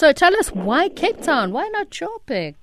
So 0.00 0.12
tell 0.14 0.34
us 0.36 0.48
why 0.48 0.88
Cape 0.88 1.20
Town? 1.20 1.52
Why 1.52 1.68
not 1.68 1.90
Joburg? 1.90 2.54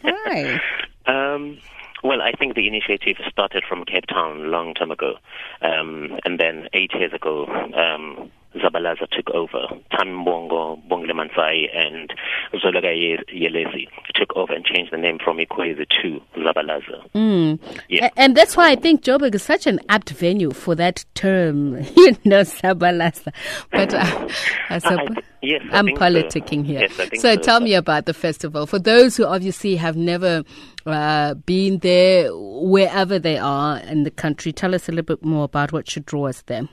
Why? 0.00 0.58
Um, 1.06 1.56
well, 2.04 2.20
I 2.20 2.32
think 2.32 2.54
the 2.54 2.68
initiative 2.68 3.16
started 3.30 3.64
from 3.66 3.86
Cape 3.86 4.06
Town 4.08 4.44
a 4.44 4.48
long 4.50 4.74
time 4.74 4.90
ago. 4.90 5.14
Um, 5.62 6.18
and 6.26 6.38
then 6.38 6.68
eight 6.74 6.90
years 6.92 7.14
ago, 7.14 7.46
um, 7.46 8.30
Zabalaza 8.56 9.08
took 9.10 9.30
over. 9.30 9.68
Tambongo, 9.90 10.86
Bongile 10.86 11.12
Mantsai, 11.12 11.74
and 11.74 12.12
Zolaga 12.54 12.92
Yelezi 13.28 13.88
took 14.14 14.36
over 14.36 14.52
and 14.52 14.64
changed 14.64 14.92
the 14.92 14.96
name 14.96 15.18
from 15.22 15.38
Ikwezi 15.38 15.86
to 16.02 16.20
Zabalaza. 16.36 17.10
Mm. 17.14 17.58
Yeah. 17.88 18.10
And 18.16 18.36
that's 18.36 18.56
why 18.56 18.70
I 18.70 18.76
think 18.76 19.02
Joburg 19.02 19.34
is 19.34 19.42
such 19.42 19.66
an 19.66 19.80
apt 19.88 20.10
venue 20.10 20.50
for 20.52 20.74
that 20.74 21.04
term, 21.14 21.76
you 21.96 22.16
know, 22.24 22.40
Zabalaza. 22.42 23.32
But 23.70 23.94
uh, 23.94 24.28
I, 24.70 24.78
suppose, 24.78 25.16
yes, 25.42 25.62
I 25.72 25.78
am 25.78 25.86
politicking 25.88 26.62
so. 26.62 26.62
here. 26.62 26.80
Yes, 26.80 27.20
so, 27.20 27.34
so, 27.34 27.36
tell 27.36 27.60
me 27.60 27.74
about 27.74 28.06
the 28.06 28.14
festival. 28.14 28.66
For 28.66 28.78
those 28.78 29.16
who 29.16 29.24
obviously 29.24 29.76
have 29.76 29.96
never 29.96 30.42
uh, 30.86 31.34
been 31.34 31.78
there, 31.78 32.30
wherever 32.34 33.18
they 33.18 33.38
are 33.38 33.78
in 33.78 34.04
the 34.04 34.10
country, 34.10 34.52
tell 34.52 34.74
us 34.74 34.88
a 34.88 34.92
little 34.92 35.16
bit 35.16 35.24
more 35.24 35.44
about 35.44 35.72
what 35.72 35.88
should 35.88 36.06
draw 36.06 36.26
us 36.26 36.42
there. 36.46 36.68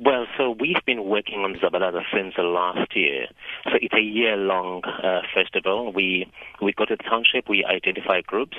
Well, 0.00 0.26
so 0.36 0.50
we've 0.52 0.84
been 0.86 1.06
working 1.06 1.40
on 1.40 1.54
Zabalaza 1.54 2.02
since 2.14 2.34
the 2.36 2.44
last 2.44 2.94
year. 2.94 3.26
So 3.64 3.72
it's 3.82 3.94
a 3.94 4.00
year-long 4.00 4.82
uh, 4.84 5.22
festival. 5.34 5.92
We 5.92 6.30
we 6.62 6.72
go 6.72 6.84
to 6.84 6.94
the 6.96 7.02
township, 7.02 7.48
we 7.48 7.64
identify 7.64 8.20
groups. 8.20 8.56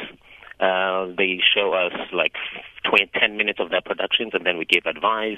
Uh, 0.60 1.08
they 1.18 1.40
show 1.56 1.72
us 1.72 1.94
like 2.12 2.34
20, 2.84 3.10
10 3.18 3.38
minutes 3.38 3.60
of 3.62 3.70
their 3.70 3.80
productions, 3.80 4.32
and 4.34 4.46
then 4.46 4.58
we 4.58 4.66
give 4.66 4.86
advice, 4.86 5.38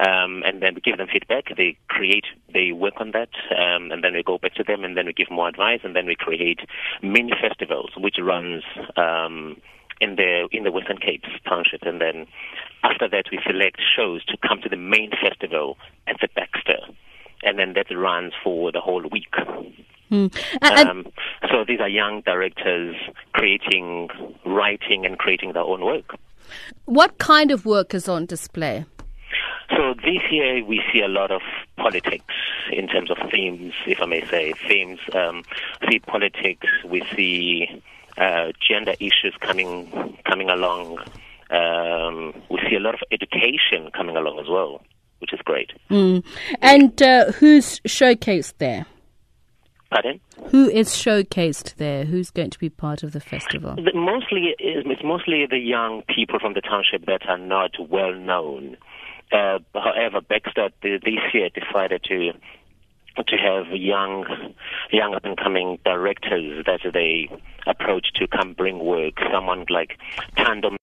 um, 0.00 0.42
and 0.44 0.60
then 0.60 0.74
we 0.74 0.80
give 0.80 0.96
them 0.96 1.06
feedback. 1.12 1.56
They 1.56 1.78
create, 1.86 2.24
they 2.52 2.72
work 2.72 2.94
on 2.96 3.12
that, 3.12 3.30
um, 3.56 3.92
and 3.92 4.02
then 4.02 4.14
we 4.14 4.24
go 4.24 4.38
back 4.38 4.54
to 4.54 4.64
them, 4.64 4.82
and 4.82 4.96
then 4.96 5.06
we 5.06 5.12
give 5.12 5.30
more 5.30 5.46
advice, 5.46 5.78
and 5.84 5.94
then 5.94 6.06
we 6.06 6.16
create 6.16 6.58
mini 7.00 7.32
festivals, 7.40 7.90
which 7.96 8.16
runs. 8.20 8.64
Um, 8.96 9.58
in 10.00 10.14
the 10.14 10.48
in 10.52 10.62
the 10.62 10.70
Western 10.70 10.98
Cape 10.98 11.24
township, 11.48 11.82
and 11.82 12.00
then 12.00 12.26
after 12.82 13.08
that 13.08 13.24
we 13.30 13.38
select 13.46 13.80
shows 13.96 14.24
to 14.26 14.36
come 14.46 14.60
to 14.62 14.68
the 14.68 14.76
main 14.76 15.10
festival 15.10 15.76
at 16.06 16.16
the 16.20 16.28
Baxter, 16.34 16.78
and 17.42 17.58
then 17.58 17.74
that 17.74 17.86
runs 17.94 18.32
for 18.42 18.72
the 18.72 18.80
whole 18.80 19.02
week. 19.10 19.34
Mm. 20.10 20.34
Um, 20.62 21.06
so 21.50 21.64
these 21.66 21.80
are 21.80 21.88
young 21.88 22.22
directors 22.22 22.96
creating, 23.34 24.08
writing, 24.44 25.04
and 25.04 25.18
creating 25.18 25.52
their 25.52 25.62
own 25.62 25.84
work. 25.84 26.16
What 26.86 27.18
kind 27.18 27.50
of 27.50 27.66
work 27.66 27.94
is 27.94 28.08
on 28.08 28.24
display? 28.26 28.86
So 29.76 29.94
this 29.94 30.22
year 30.30 30.64
we 30.64 30.82
see 30.92 31.00
a 31.00 31.08
lot 31.08 31.30
of 31.30 31.42
politics 31.76 32.34
in 32.72 32.88
terms 32.88 33.10
of 33.10 33.18
themes, 33.30 33.74
if 33.86 34.00
I 34.00 34.06
may 34.06 34.24
say. 34.26 34.54
Themes, 34.66 34.98
um, 35.12 35.42
see 35.90 35.98
politics, 35.98 36.66
we 36.86 37.02
see 37.14 37.82
uh, 38.16 38.52
gender 38.66 38.94
issues 38.98 39.34
coming 39.40 40.18
coming 40.24 40.48
along. 40.48 40.98
Um, 41.50 42.34
we 42.50 42.58
see 42.68 42.76
a 42.76 42.80
lot 42.80 42.94
of 42.94 43.00
education 43.10 43.90
coming 43.96 44.16
along 44.16 44.38
as 44.38 44.46
well, 44.48 44.82
which 45.20 45.32
is 45.32 45.40
great. 45.44 45.70
Mm. 45.90 46.24
And 46.60 47.00
uh, 47.02 47.32
who's 47.32 47.80
showcased 47.80 48.54
there? 48.58 48.86
Pardon? 49.90 50.20
Who 50.50 50.68
is 50.68 50.90
showcased 50.90 51.76
there? 51.76 52.04
Who's 52.04 52.30
going 52.30 52.50
to 52.50 52.58
be 52.58 52.68
part 52.68 53.02
of 53.02 53.12
the 53.12 53.20
festival? 53.20 53.74
The, 53.76 53.92
mostly, 53.94 54.54
it's 54.58 55.02
mostly 55.02 55.46
the 55.48 55.58
young 55.58 56.02
people 56.14 56.38
from 56.38 56.52
the 56.52 56.60
township 56.60 57.06
that 57.06 57.26
are 57.26 57.38
not 57.38 57.70
well 57.88 58.14
known. 58.14 58.76
Uh, 59.32 59.58
however, 59.74 60.20
Baxter 60.20 60.70
this 60.82 61.02
year 61.32 61.48
decided 61.50 62.04
to 62.04 62.32
to 63.26 63.36
have 63.36 63.66
young, 63.72 64.24
young 64.92 65.12
up 65.12 65.24
and 65.24 65.36
coming 65.36 65.78
directors 65.84 66.64
that 66.66 66.80
they 66.92 67.28
approach 67.66 68.12
to 68.14 68.28
come 68.28 68.52
bring 68.52 68.78
work. 68.78 69.14
Someone 69.32 69.66
like 69.68 69.98
Tando 70.36 70.77